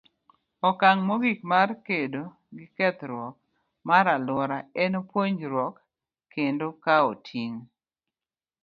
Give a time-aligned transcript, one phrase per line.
[0.69, 2.23] Okang' mogik mar kedo
[2.55, 3.35] gi kethruok
[3.87, 5.75] mar alwora en puonjruok
[6.33, 7.59] kendo kawo ting'.